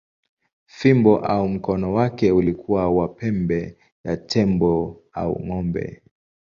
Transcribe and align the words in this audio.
Fimbo 0.65 1.17
au 1.19 1.47
mkono 1.49 1.93
wake 1.93 2.31
ulikuwa 2.31 2.89
wa 2.91 3.07
pembe 3.15 3.77
ya 4.03 4.17
tembo 4.29 5.03
au 5.19 5.33
ng’ombe. 5.45 5.85